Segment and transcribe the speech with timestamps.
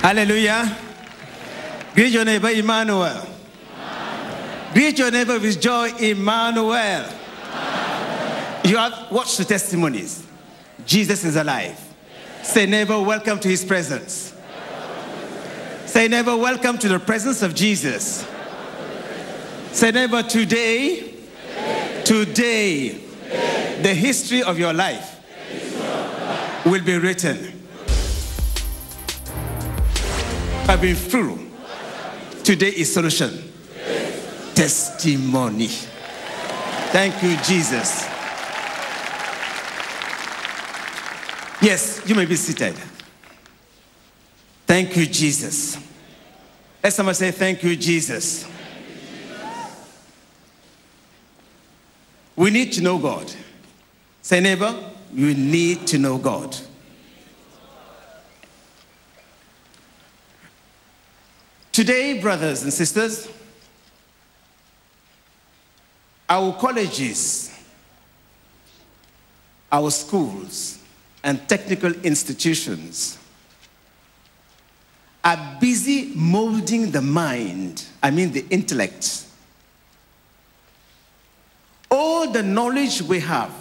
[0.00, 0.78] Hallelujah.
[1.94, 3.26] Greet your neighbor, Emmanuel.
[4.72, 7.04] Greet your neighbor with joy, Emmanuel.
[8.64, 10.26] You have watched the testimonies.
[10.86, 11.78] Jesus is alive.
[12.42, 14.34] Say, neighbor, welcome to his presence.
[15.84, 18.26] Say, neighbor, welcome to the presence of Jesus.
[19.72, 21.12] Say, neighbor, today,
[22.06, 22.88] today,
[23.82, 25.20] the history of your life
[26.64, 27.59] will be written.
[30.70, 31.50] I've been through.
[32.44, 33.42] Today is solution.
[34.54, 35.66] Testimony.
[35.66, 38.04] Thank you, Jesus.
[41.60, 42.76] Yes, you may be seated.
[44.64, 45.76] Thank you, Jesus.
[46.84, 48.46] Let someone say, Thank you, Jesus.
[52.36, 53.28] We need to know God.
[54.22, 54.72] Say, neighbor,
[55.12, 56.56] you need to know God.
[61.80, 63.26] Today, brothers and sisters,
[66.28, 67.58] our colleges,
[69.72, 70.78] our schools,
[71.24, 73.16] and technical institutions
[75.24, 79.24] are busy molding the mind, I mean the intellect.
[81.90, 83.54] All the knowledge we have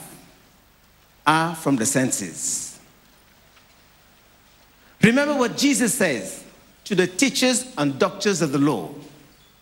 [1.26, 2.78] are from the senses.
[5.02, 6.44] Remember what Jesus says
[6.90, 8.90] to the teachers and doctors of the law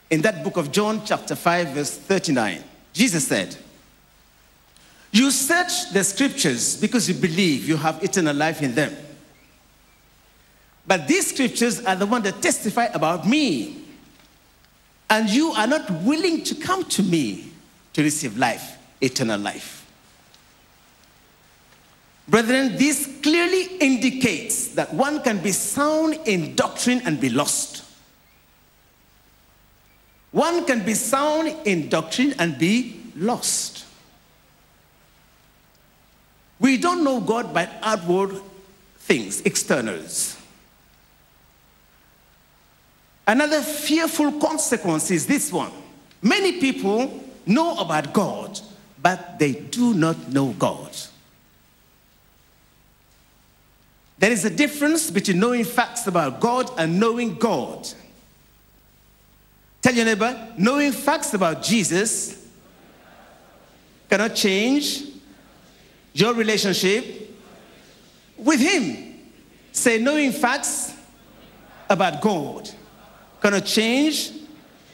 [0.09, 2.63] in that book of John, chapter 5, verse 39.
[2.93, 3.53] Jesus said,
[5.11, 8.95] You search the scriptures because you believe you have eternal life in them.
[10.87, 13.83] But these scriptures are the ones that testify about me.
[15.09, 17.51] And you are not willing to come to me
[17.91, 19.85] to receive life, eternal life.
[22.27, 27.83] Brethren, this clearly indicates that one can be sound in doctrine and be lost.
[30.31, 33.85] One can be sound in doctrine and be lost.
[36.59, 38.41] We don't know God by outward
[38.97, 40.37] things, externals.
[43.25, 45.71] Another fearful consequence is this one.
[46.21, 48.59] Many people know about God,
[49.01, 50.91] but they do not know God.
[54.19, 57.87] There is a difference between knowing facts about God and knowing God.
[59.81, 62.45] Tell your neighbor, knowing facts about Jesus
[64.09, 65.03] cannot change
[66.13, 67.37] your relationship
[68.37, 69.19] with Him.
[69.71, 70.95] Say, knowing facts
[71.89, 72.69] about God
[73.39, 74.31] cannot change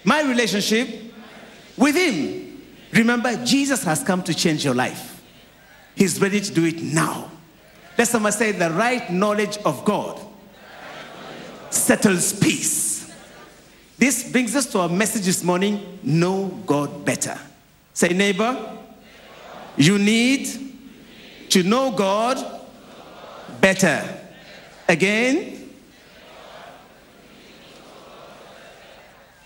[0.04, 1.14] my relationship
[1.78, 2.62] with Him.
[2.92, 5.22] Remember, Jesus has come to change your life.
[5.96, 7.32] He's ready to do it now.
[7.98, 10.20] Let someone say, the right knowledge of God
[11.70, 13.12] settles peace.
[13.98, 17.38] This brings us to our message this morning know God better.
[17.94, 18.78] Say, neighbor,
[19.78, 20.50] you need
[21.50, 22.62] to know God
[23.62, 24.04] better.
[24.88, 25.70] Again,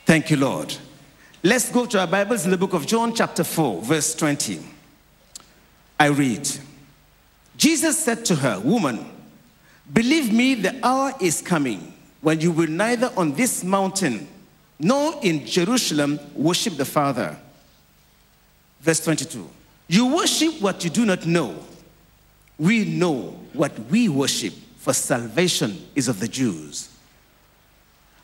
[0.06, 0.76] thank you, Lord.
[1.44, 4.60] Let's go to our Bibles in the book of John, chapter 4, verse 20.
[6.00, 6.50] I read.
[7.58, 9.04] Jesus said to her, Woman,
[9.92, 14.28] believe me, the hour is coming when you will neither on this mountain
[14.80, 17.36] nor in Jerusalem worship the Father.
[18.82, 19.50] Verse 22
[19.88, 21.56] You worship what you do not know.
[22.60, 26.90] We know what we worship, for salvation is of the Jews.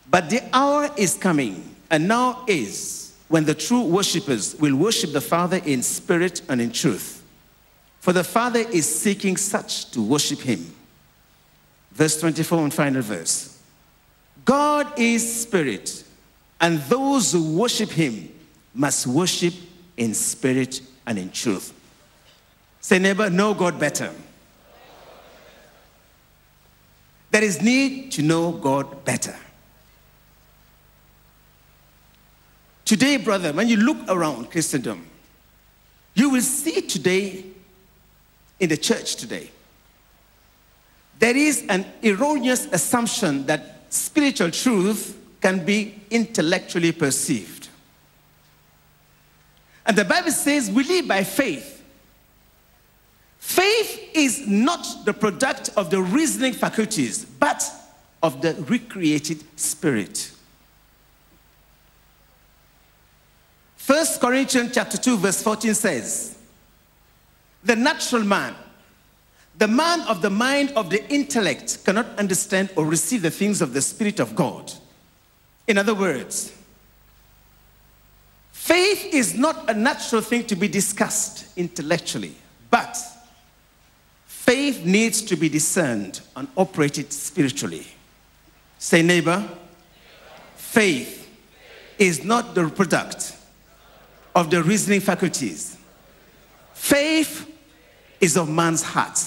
[0.09, 5.21] But the hour is coming, and now is, when the true worshippers will worship the
[5.21, 7.22] Father in spirit and in truth.
[8.03, 10.75] For the Father is seeking such to worship him.
[11.93, 13.57] Verse 24 and final verse.
[14.43, 16.03] God is spirit,
[16.59, 18.27] and those who worship him
[18.73, 19.53] must worship
[19.95, 21.73] in spirit and in truth.
[22.81, 24.11] Say, neighbor, know God better.
[27.31, 29.37] There is need to know God better.
[32.83, 35.07] Today, brother, when you look around Christendom,
[36.15, 37.45] you will see today
[38.63, 39.51] in the church today.
[41.19, 47.67] There is an erroneous assumption that spiritual truth can be intellectually perceived.
[49.85, 51.83] And the Bible says we live by faith.
[53.37, 57.69] Faith is not the product of the reasoning faculties, but
[58.21, 60.31] of the recreated spirit.
[63.85, 66.37] 1 Corinthians chapter 2 verse 14 says,
[67.63, 68.55] the natural man
[69.57, 73.73] The man of the mind of the intellect cannot understand or receive the things of
[73.73, 74.73] the Spirit of God.
[75.67, 76.51] In other words,
[78.51, 82.35] faith is not a natural thing to be discussed intellectually,
[82.71, 82.97] but
[84.25, 87.85] faith needs to be discerned and operated spiritually.
[88.79, 89.47] Say, neighbor,
[90.55, 91.29] faith
[91.99, 93.37] is not the product
[94.35, 95.77] of the reasoning faculties.
[96.73, 97.52] Faith
[98.23, 99.19] is of man's heart.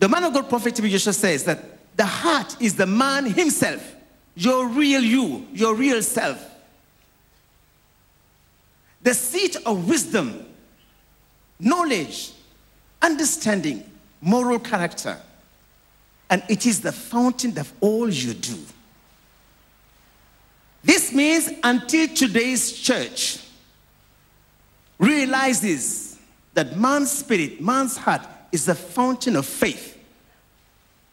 [0.00, 0.90] The man of God, Prophet T.B.
[0.90, 3.94] Joshua says that the heart is the man himself,
[4.34, 6.44] your real you, your real self.
[9.02, 10.44] The seat of wisdom,
[11.60, 12.32] knowledge,
[13.00, 13.88] understanding,
[14.20, 15.16] moral character.
[16.30, 18.58] And it is the fountain of all you do.
[20.82, 23.38] This means until today's church
[24.98, 26.11] realizes
[26.54, 29.98] that man's spirit, man's heart, is the fountain of faith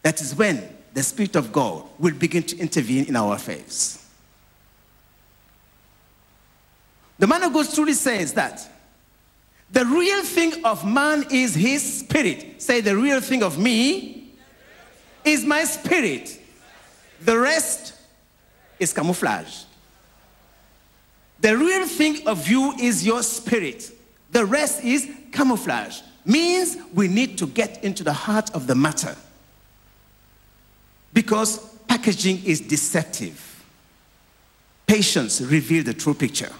[0.02, 4.04] that is when the Spirit of God will begin to intervene in our affairs.
[7.18, 8.66] The man of God truly says that
[9.70, 12.60] the real thing of man is his spirit.
[12.60, 14.32] Say, the real thing of me
[15.24, 16.40] is my spirit.
[17.20, 17.94] The rest
[18.78, 19.64] is camouflage.
[21.40, 23.92] The real thing of you is your spirit.
[24.32, 26.00] The rest is camouflage.
[26.24, 29.16] Means we need to get into the heart of the matter
[31.12, 33.64] because packaging is deceptive.
[34.86, 36.52] Patience reveal the true picture.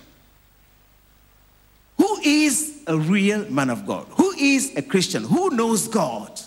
[1.98, 4.06] Who is a real man of God?
[4.12, 5.24] Who is a Christian?
[5.24, 6.40] Who knows God?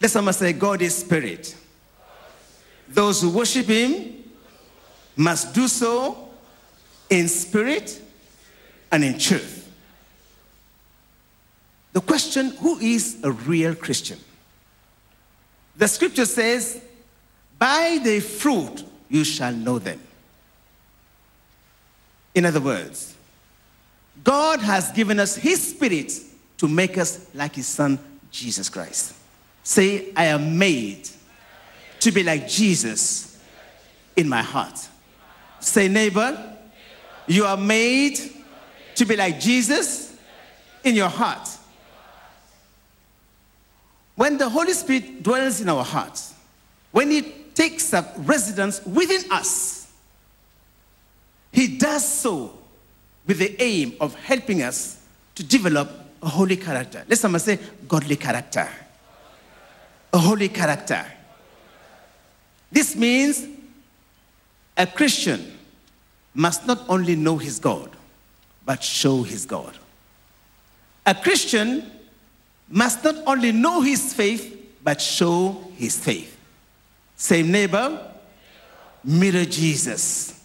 [0.00, 1.56] Let someone say, God is spirit.
[2.88, 4.24] Those who worship him
[5.16, 6.28] must do so
[7.08, 8.00] in spirit
[8.92, 9.70] and in truth.
[11.94, 14.18] The question who is a real Christian?
[15.76, 16.80] The scripture says,
[17.58, 20.00] By the fruit you shall know them.
[22.34, 23.14] In other words,
[24.22, 26.12] God has given us His Spirit
[26.58, 27.98] to make us like His Son,
[28.30, 29.14] Jesus Christ.
[29.62, 31.08] Say, I am made
[32.00, 33.38] to be like Jesus
[34.16, 34.88] in my heart.
[35.60, 36.56] Say, neighbor,
[37.26, 38.18] you are made
[38.96, 40.16] to be like Jesus
[40.84, 41.48] in your heart.
[44.14, 46.34] When the Holy Spirit dwells in our hearts,
[46.90, 47.22] when He
[47.54, 49.90] takes up residence within us,
[51.50, 52.58] He does so
[53.26, 55.02] with the aim of helping us
[55.34, 55.90] to develop
[56.22, 57.04] a holy character.
[57.08, 57.58] Let someone say,
[57.88, 58.68] godly character.
[60.12, 61.04] A holy character.
[62.70, 63.46] This means
[64.76, 65.58] a Christian
[66.34, 67.90] must not only know his God,
[68.64, 69.76] but show his God.
[71.04, 71.90] A Christian
[72.68, 76.38] must not only know his faith, but show his faith.
[77.16, 78.12] Say, neighbor,
[79.04, 80.44] mirror Jesus.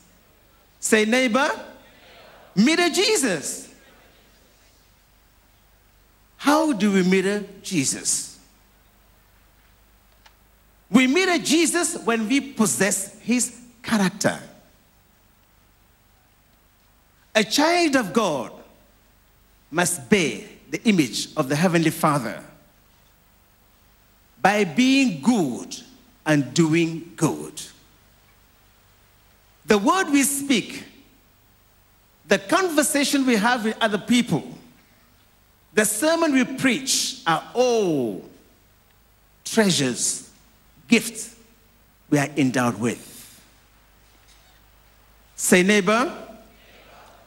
[0.79, 1.49] Say, neighbor,
[2.55, 3.73] mirror Jesus.
[6.37, 8.39] How do we mirror Jesus?
[10.89, 14.39] We mirror Jesus when we possess his character.
[17.37, 18.51] A child of God
[19.69, 20.41] must bear
[20.71, 22.43] the image of the Heavenly Father
[24.41, 25.75] by being good
[26.25, 27.61] and doing good.
[29.67, 30.83] The word we speak,
[32.27, 34.43] the conversation we have with other people,
[35.75, 38.27] the sermon we preach are all
[39.45, 40.27] treasures,
[40.87, 41.35] gifts
[42.09, 43.13] we are endowed with.
[45.35, 46.26] Say, neighbor,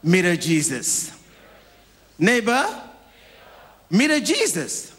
[0.03, 1.17] mirror Jesus.
[2.19, 2.83] Neighbor,
[3.91, 4.95] Mirror Jesus.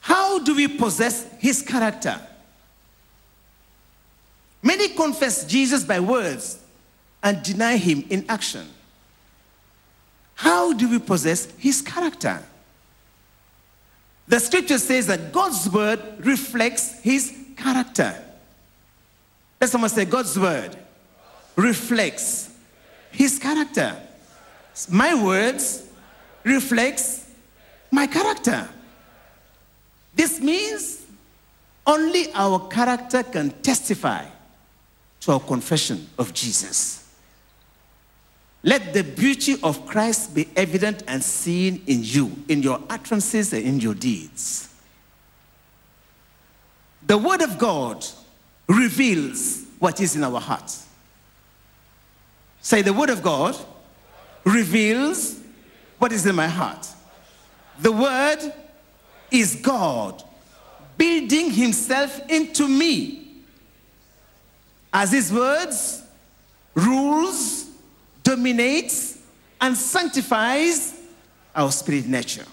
[0.00, 2.18] How do we possess his character?
[4.62, 6.58] Many confess Jesus by words
[7.22, 8.66] and deny him in action.
[10.34, 12.42] How do we possess his character?
[14.26, 18.14] The scripture says that God's word reflects his character.
[19.60, 20.76] Let someone say, God's word
[21.56, 22.47] reflects
[23.10, 23.96] his character.
[24.90, 25.86] My words
[26.44, 27.28] reflects
[27.90, 28.68] my character.
[30.14, 31.06] This means
[31.86, 34.24] only our character can testify
[35.20, 37.08] to our confession of Jesus.
[38.62, 43.64] Let the beauty of Christ be evident and seen in you, in your utterances and
[43.64, 44.68] in your deeds.
[47.06, 48.04] The Word of God
[48.66, 50.87] reveals what is in our hearts.
[52.60, 53.56] Say, the Word of God
[54.44, 55.38] reveals
[55.98, 56.86] what is in my heart.
[57.80, 58.52] The word
[59.30, 60.22] is God
[60.96, 63.26] building himself into me.
[64.92, 66.02] As his words
[66.74, 67.68] rules,
[68.22, 69.18] dominates,
[69.60, 70.94] and sanctifies
[71.54, 72.46] our spirit nature.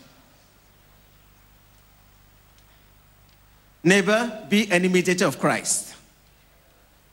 [3.84, 5.94] Neighbor, be an imitator of Christ.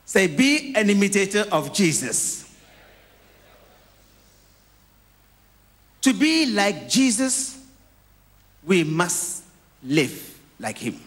[0.05, 2.42] Say, be an imitator of Jesus.
[6.03, 7.57] To be like Jesus,
[8.65, 9.43] we must
[9.83, 10.99] live like him.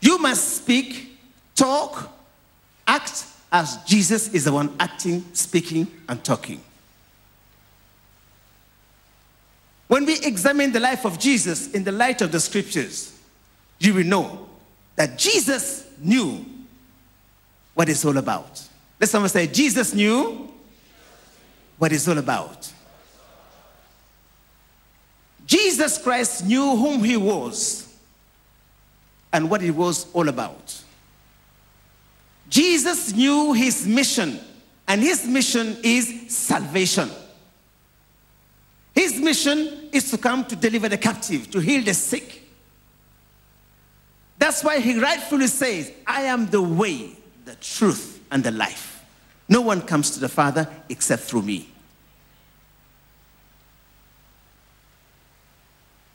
[0.00, 1.18] You must speak,
[1.56, 2.10] talk,
[2.86, 6.60] act as Jesus is the one acting, speaking, and talking.
[9.88, 13.18] When we examine the life of Jesus in the light of the scriptures,
[13.80, 14.48] you will know
[14.94, 16.44] that Jesus knew
[17.74, 18.62] what it's all about.
[19.00, 20.53] Let someone say, Jesus knew
[21.84, 22.72] what it's all about.
[25.44, 27.94] Jesus Christ knew whom he was
[29.30, 30.82] and what it was all about.
[32.48, 34.40] Jesus knew his mission,
[34.88, 37.10] and his mission is salvation.
[38.94, 42.44] His mission is to come to deliver the captive, to heal the sick.
[44.38, 47.10] That's why he rightfully says, I am the way,
[47.44, 49.04] the truth, and the life.
[49.50, 51.68] No one comes to the Father except through me.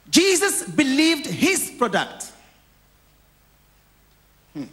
[0.09, 2.31] Jesus believed his product.
[4.53, 4.63] Hmm.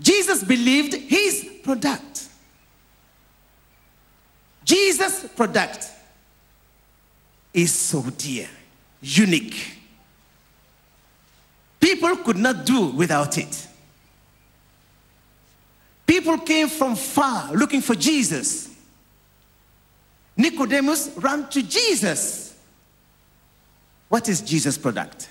[0.00, 2.28] Jesus believed his product.
[4.64, 5.88] Jesus' product
[7.52, 8.48] is so dear,
[9.00, 9.78] unique.
[11.78, 13.66] People could not do without it.
[16.06, 18.70] People came from far looking for Jesus.
[20.36, 22.45] Nicodemus ran to Jesus.
[24.16, 25.28] What is Jesus' product?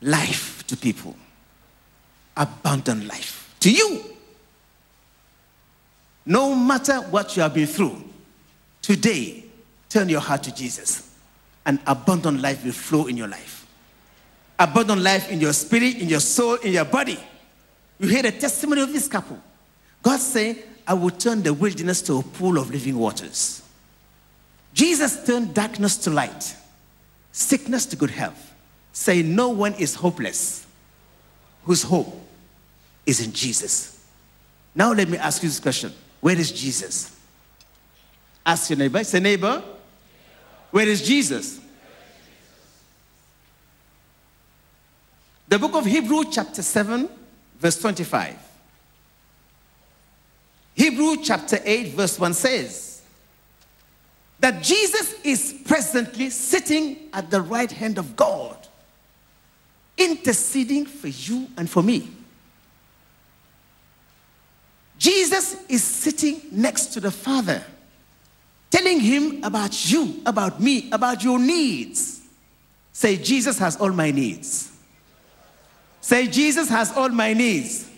[0.00, 1.14] Life to people,
[2.36, 4.02] abundant life to you.
[6.26, 8.02] No matter what you have been through,
[8.80, 9.44] today,
[9.88, 11.08] turn your heart to Jesus,
[11.64, 13.64] and abundant life will flow in your life.
[14.58, 17.20] Abundant life in your spirit, in your soul, in your body.
[18.00, 19.38] You hear the testimony of this couple.
[20.02, 23.62] God saying, I will turn the wilderness to a pool of living waters.
[24.74, 26.56] Jesus turned darkness to light
[27.32, 28.54] sickness to good health.
[28.92, 30.66] Say, No one is hopeless
[31.64, 32.14] whose hope
[33.06, 34.04] is in Jesus.
[34.74, 37.18] Now, let me ask you this question Where is Jesus?
[38.44, 39.04] Ask your neighbor.
[39.04, 39.62] Say, neighbor,
[40.70, 41.60] where is Jesus?
[45.46, 47.08] The book of Hebrew, chapter 7,
[47.58, 48.36] verse 25.
[50.74, 52.91] Hebrew chapter 8, verse 1 says,
[54.42, 58.56] that Jesus is presently sitting at the right hand of God,
[59.96, 62.10] interceding for you and for me.
[64.98, 67.62] Jesus is sitting next to the Father,
[68.68, 72.22] telling him about you, about me, about your needs.
[72.92, 74.72] Say, Jesus has all my needs.
[76.00, 77.88] Say, Jesus has all my needs.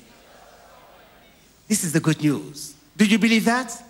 [1.69, 2.75] This is the good news.
[2.99, 3.83] Do you believe that?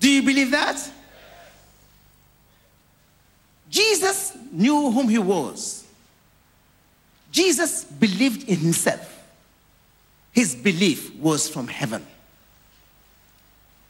[0.00, 0.90] Do you believe that?
[3.70, 5.84] Jesus knew whom he was.
[7.30, 9.12] Jesus believed in himself.
[10.32, 12.06] His belief was from heaven.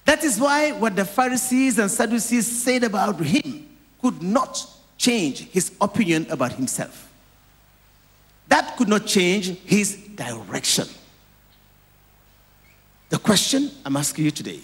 [0.05, 3.69] That is why what the Pharisees and Sadducees said about him
[4.01, 4.65] could not
[4.97, 7.13] change his opinion about himself.
[8.49, 10.87] That could not change his direction.
[13.09, 14.61] The question I'm asking you today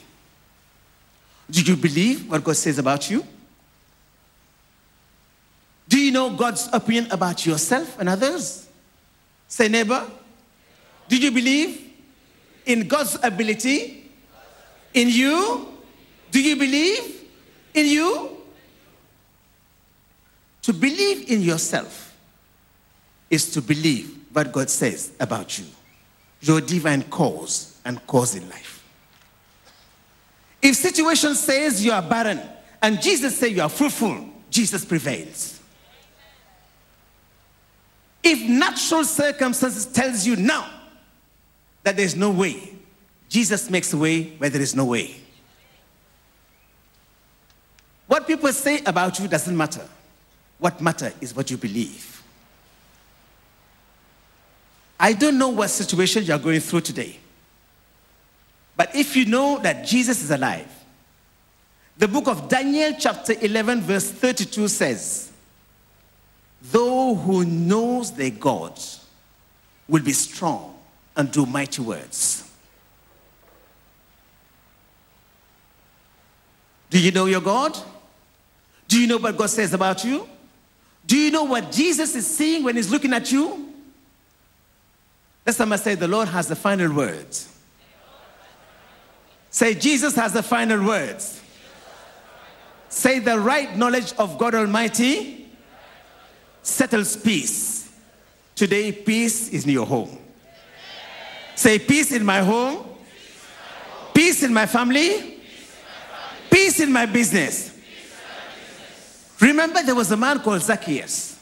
[1.51, 3.27] do you believe what God says about you?
[5.93, 8.67] Do you know God's opinion about yourself and others?
[9.47, 10.11] Say, neighbor,
[11.07, 11.93] do you believe
[12.65, 14.11] in God's ability
[14.95, 15.69] in you?
[16.31, 17.29] Do you believe
[17.75, 18.39] in you?
[20.63, 22.17] To believe in yourself
[23.29, 25.67] is to believe what God says about you,
[26.41, 28.83] your divine cause and cause in life.
[30.63, 32.41] If situation says you are barren
[32.81, 35.59] and Jesus says you are fruitful, Jesus prevails.
[38.23, 40.69] If natural circumstances tells you now
[41.83, 42.77] that there's no way,
[43.29, 45.17] Jesus makes a way where there is no way.
[48.07, 49.87] What people say about you doesn't matter.
[50.59, 52.23] What matters is what you believe.
[55.01, 57.19] I don't know what situation you're going through today.
[58.77, 60.69] But if you know that Jesus is alive,
[61.97, 65.32] The book of Daniel, chapter 11, verse 32 says,
[66.71, 68.79] Those who knows their God
[69.89, 70.79] will be strong
[71.17, 72.49] and do mighty words.
[76.89, 77.77] Do you know your God?
[78.87, 80.29] Do you know what God says about you?
[81.07, 83.73] Do you know what Jesus is seeing when he's looking at you?
[85.45, 87.49] Last time I say the Lord has the final words.
[89.51, 91.41] Say, Jesus has the final words.
[92.89, 95.42] Say, the right knowledge of God Almighty
[96.63, 97.91] settles peace.
[98.55, 100.19] Today, peace is in your home.
[101.55, 102.87] Say, peace in my home,
[104.15, 105.41] peace in my family,
[106.51, 107.79] peace in my business.
[109.41, 111.39] Remember, there was a man called Zacchaeus.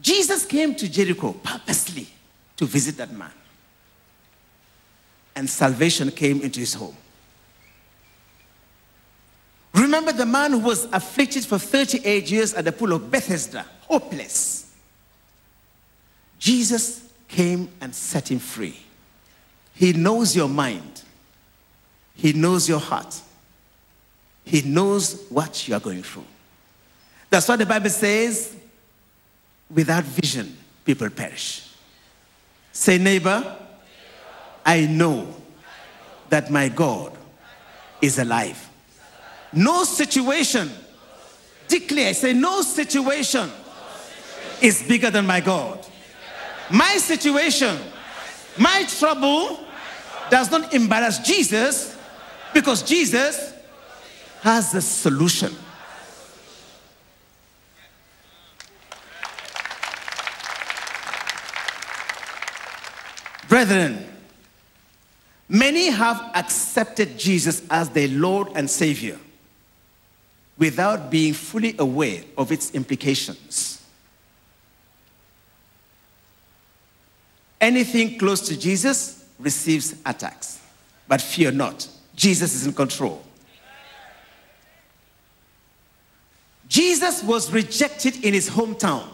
[0.00, 2.06] Jesus came to Jericho purposely
[2.56, 3.32] to visit that man.
[5.34, 6.96] And salvation came into his home.
[9.76, 14.74] Remember the man who was afflicted for 38 years at the pool of Bethesda, hopeless.
[16.38, 18.78] Jesus came and set him free.
[19.74, 21.02] He knows your mind,
[22.14, 23.20] He knows your heart,
[24.44, 26.24] He knows what you are going through.
[27.28, 28.56] That's why the Bible says,
[29.68, 30.56] without vision,
[30.86, 31.68] people perish.
[32.72, 33.56] Say, neighbor,
[34.64, 35.34] I know
[36.30, 37.12] that my God
[38.00, 38.70] is alive.
[39.52, 40.70] No situation,
[41.68, 43.50] declare, say, no situation
[44.60, 45.86] is bigger than my God.
[46.70, 47.76] My situation,
[48.58, 49.60] my trouble
[50.30, 51.96] does not embarrass Jesus
[52.52, 53.54] because Jesus
[54.42, 55.54] has a solution.
[63.48, 64.04] Brethren,
[65.48, 69.18] many have accepted Jesus as their Lord and Savior
[70.58, 73.82] without being fully aware of its implications.
[77.60, 80.60] Anything close to Jesus receives attacks.
[81.08, 83.22] But fear not, Jesus is in control.
[86.68, 89.08] Jesus was rejected in his hometown.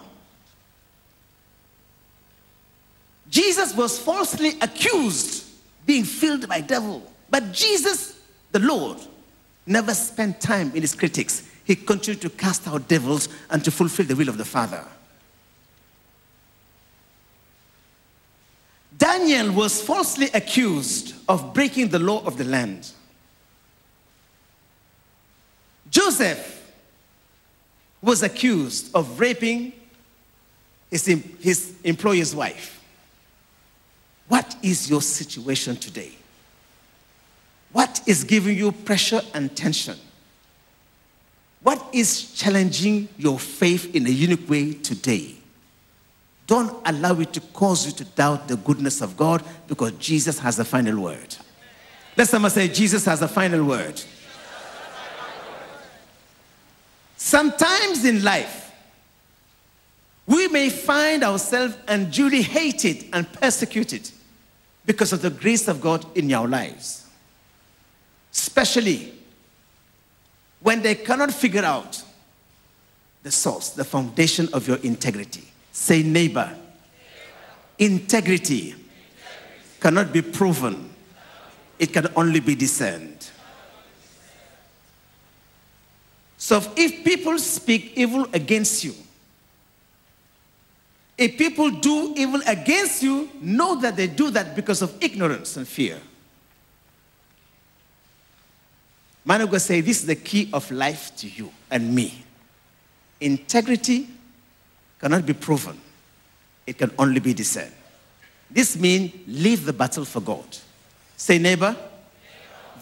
[3.28, 5.44] Jesus was falsely accused,
[5.86, 7.02] being filled by devil.
[7.30, 8.18] But Jesus,
[8.52, 8.98] the Lord,
[9.66, 11.48] never spent time in his critics.
[11.64, 14.84] He continued to cast out devils and to fulfill the will of the Father.
[18.96, 22.92] Daniel was falsely accused of breaking the law of the land.
[25.90, 26.72] Joseph
[28.00, 29.72] was accused of raping
[30.90, 31.06] his,
[31.40, 32.82] his employer's wife.
[34.28, 36.12] What is your situation today?
[37.72, 39.96] What is giving you pressure and tension?
[41.62, 45.36] What is challenging your faith in a unique way today?
[46.46, 50.56] Don't allow it to cause you to doubt the goodness of God because Jesus has
[50.56, 51.36] the final word.
[52.16, 54.02] Let someone say, Jesus has the final word.
[57.16, 58.72] Sometimes in life,
[60.26, 64.10] we may find ourselves unduly hated and persecuted
[64.84, 67.01] because of the grace of God in our lives
[68.32, 69.12] especially
[70.60, 72.02] when they cannot figure out
[73.22, 75.44] the source, the foundation of your integrity.
[75.72, 76.54] Say, neighbor,
[77.78, 78.74] integrity,
[79.80, 80.90] cannot be proven,
[81.78, 83.30] it can only be discerned.
[86.36, 88.94] So if people speak evil against you,
[91.18, 95.68] if people do evil against you, know that they do that because of ignorance and
[95.68, 96.00] fear.
[99.32, 102.22] Man of God say this is the key of life to you and me.
[103.18, 104.06] Integrity
[105.00, 105.80] cannot be proven.
[106.66, 107.72] It can only be discerned.
[108.50, 110.44] This means leave the battle for God.
[111.16, 111.74] Say, neighbor,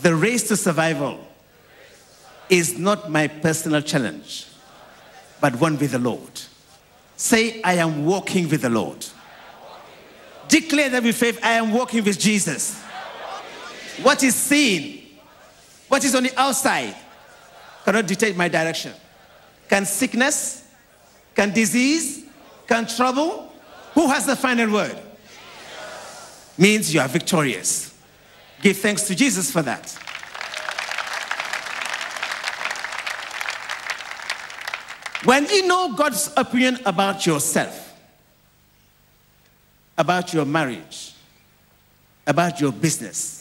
[0.03, 1.21] the race to survival
[2.49, 4.49] is not my personal challenge,
[5.41, 6.41] but one with the Lord.
[7.17, 9.07] Say, I am walking with the Lord.
[10.49, 12.83] Declare that with faith, I am walking with Jesus.
[14.03, 15.00] What is seen
[15.91, 16.95] what is on the outside
[17.85, 18.93] cannot dictate my direction.
[19.69, 20.65] Can sickness,
[21.35, 22.25] can disease,
[22.69, 23.53] can trouble?
[23.95, 24.97] Who has the final word?
[26.57, 27.93] Means you are victorious.
[28.63, 29.91] Give thanks to Jesus for that.
[35.25, 37.99] When you know God's opinion about yourself,
[39.99, 41.15] about your marriage,
[42.29, 43.40] about your business,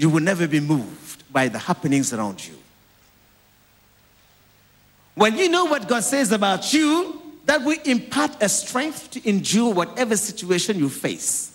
[0.00, 2.54] you will never be moved by the happenings around you.
[5.14, 9.74] When you know what God says about you, that will impart a strength to endure
[9.74, 11.54] whatever situation you face.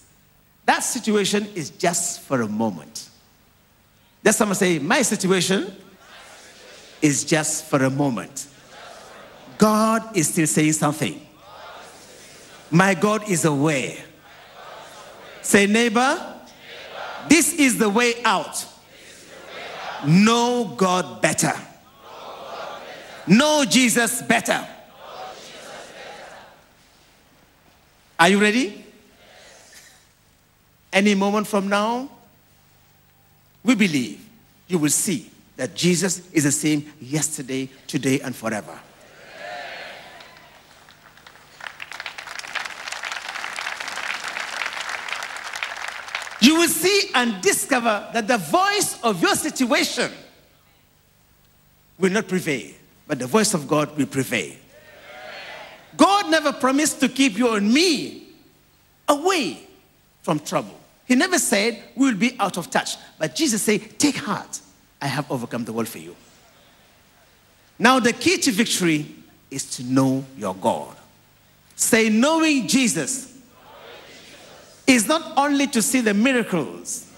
[0.68, 3.10] That situation is just for a moment.
[4.24, 5.74] Let someone say, My situation
[7.02, 8.48] is just for a moment.
[9.58, 11.20] God is still saying something.
[12.70, 13.98] My God is aware.
[15.42, 16.35] Say, neighbor,
[17.28, 18.66] this is the way out.
[20.06, 21.54] Know God better.
[23.28, 24.66] Know Jesus better.
[28.20, 28.86] Are you ready?
[30.94, 32.10] Any moment from now,
[33.64, 34.26] we believe
[34.68, 38.80] you will see that Jesus is the same yesterday, today, and forever.
[46.40, 50.12] You will see and discover that the voice of your situation
[51.98, 52.72] will not prevail,
[53.08, 54.54] but the voice of God will prevail.
[55.96, 58.28] God never promised to keep you and me
[59.08, 59.66] away
[60.24, 60.78] from trouble.
[61.06, 62.98] He never said we will be out of touch.
[63.18, 64.60] But Jesus said, Take heart,
[65.02, 66.16] I have overcome the world for you.
[67.80, 69.06] Now, the key to victory
[69.50, 70.96] is to know your God.
[71.76, 73.35] Say, knowing Jesus
[74.96, 77.12] is not only to see the miracles,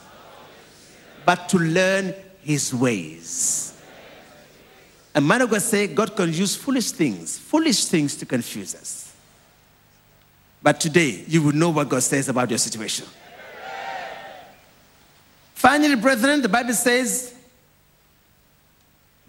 [1.26, 3.80] but to learn his ways.
[5.14, 9.14] A man of God say God can use foolish things, foolish things to confuse us.
[10.62, 13.06] But today, you will know what God says about your situation.
[15.54, 17.34] Finally, brethren, the Bible says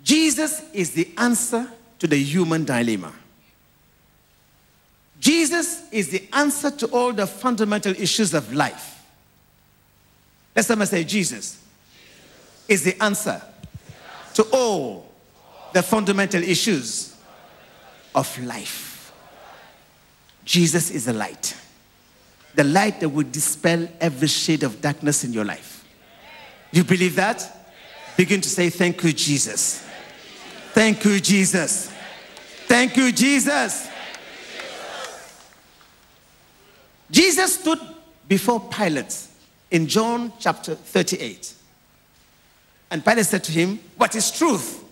[0.03, 3.13] Jesus is the answer to the human dilemma.
[5.19, 9.05] Jesus is the answer to all the fundamental issues of life.
[10.55, 11.63] Let someone say, Jesus
[12.69, 13.41] is the answer
[14.35, 15.11] to all
[15.73, 17.17] the fundamental issues
[18.15, 19.13] of life.
[20.45, 21.57] Jesus is the light,
[22.55, 25.85] the light that will dispel every shade of darkness in your life.
[26.71, 27.45] You believe that?
[28.17, 29.85] Begin to say, Thank you, Jesus.
[30.73, 31.91] Thank you, Jesus.
[32.67, 33.88] Thank you, Jesus.
[33.88, 33.88] Jesus
[37.69, 37.81] stood
[38.29, 39.27] before Pilate
[39.71, 41.55] in John chapter 38.
[42.91, 44.85] And Pilate said to him, What is truth?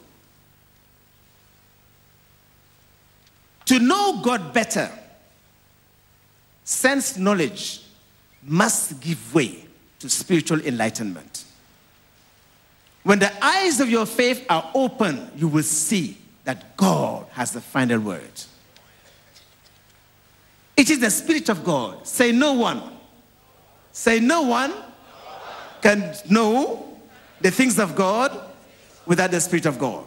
[3.67, 4.91] To know God better,
[6.65, 7.83] sense knowledge
[8.43, 9.65] must give way
[9.99, 11.45] to spiritual enlightenment.
[13.03, 17.61] When the eyes of your faith are open, you will see that God has the
[17.61, 18.43] final word.
[20.77, 22.07] It is the Spirit of God.
[22.07, 22.83] Say, no one.
[23.93, 24.75] Say, no one
[25.81, 26.99] can know
[27.41, 28.39] the things of God
[29.07, 30.07] without the Spirit of God.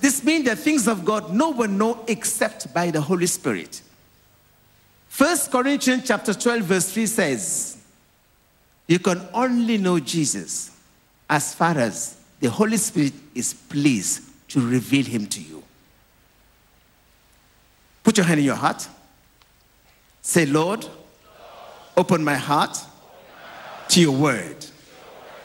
[0.00, 3.82] This means the things of God no one know except by the Holy Spirit.
[5.08, 7.78] First Corinthians chapter 12 verse 3 says,
[8.86, 10.70] you can only know Jesus
[11.28, 15.62] as far as the Holy Spirit is pleased to reveal him to you.
[18.04, 18.86] Put your hand in your heart.
[20.26, 20.84] Say, Lord,
[21.96, 22.76] open my heart
[23.90, 24.56] to your word.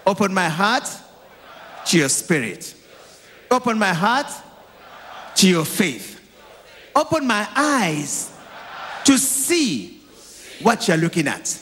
[0.07, 0.89] Open my heart
[1.85, 2.73] to your spirit.
[3.51, 4.25] Open my heart
[5.35, 6.19] to your faith.
[6.95, 8.35] Open my eyes
[9.03, 10.01] to see
[10.63, 11.61] what you're looking at.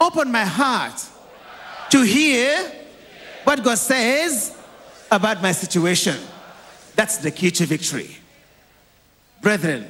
[0.00, 1.00] Open my heart
[1.90, 2.68] to hear
[3.44, 4.58] what God says
[5.08, 6.16] about my situation.
[6.96, 8.16] That's the key to victory.
[9.40, 9.86] Brethren,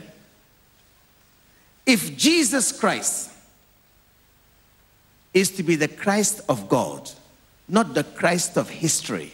[1.86, 3.30] if Jesus Christ
[5.32, 7.10] is to be the Christ of God,
[7.68, 9.32] not the Christ of history,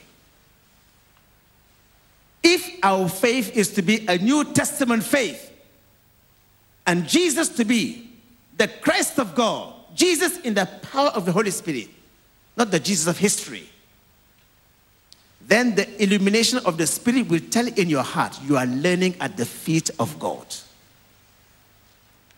[2.42, 5.48] if our faith is to be a New Testament faith,
[6.86, 8.10] and Jesus to be
[8.56, 11.88] the Christ of God, Jesus in the power of the Holy Spirit,
[12.56, 13.68] not the Jesus of history,
[15.46, 19.36] then the illumination of the Spirit will tell in your heart you are learning at
[19.36, 20.46] the feet of God.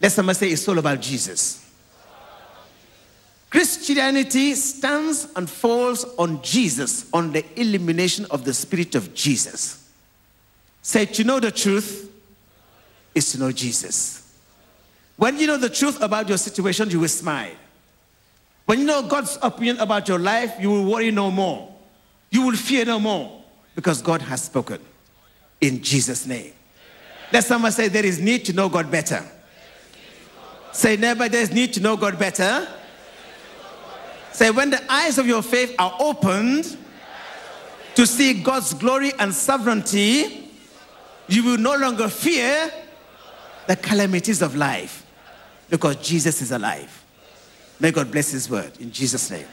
[0.03, 1.71] Let somebody say it's all about Jesus.
[3.49, 9.89] Christianity stands and falls on Jesus, on the illumination of the Spirit of Jesus.
[10.81, 12.11] Say, to know the truth
[13.15, 14.35] is to know Jesus.
[15.17, 17.53] When you know the truth about your situation, you will smile.
[18.65, 21.73] When you know God's opinion about your life, you will worry no more.
[22.31, 23.43] You will fear no more
[23.75, 24.81] because God has spoken
[25.61, 26.53] in Jesus' name.
[27.33, 29.23] Let someone say, There is need to know God better.
[30.73, 32.67] Say, never there's need to know God better.
[34.33, 36.77] Say, when the eyes of your faith are opened
[37.95, 40.51] to see God's glory and sovereignty,
[41.29, 42.73] you will no longer fear
[43.67, 45.07] the calamities of life
[45.69, 47.05] because Jesus is alive.
[47.79, 49.47] May God bless His word in Jesus' name.